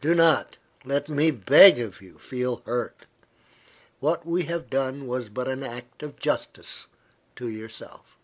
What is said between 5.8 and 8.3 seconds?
of justice to yourself."